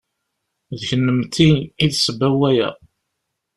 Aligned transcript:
D 0.77 0.81
kennemti 0.89 1.49
i 1.83 1.85
d 1.91 1.93
ssebba 1.95 2.29
n 2.33 2.35
waya. 2.39 2.69